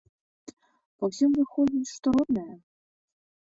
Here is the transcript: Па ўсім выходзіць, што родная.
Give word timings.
Па 1.01 1.09
ўсім 1.11 1.31
выходзіць, 1.41 1.91
што 1.95 2.07
родная. 2.17 2.57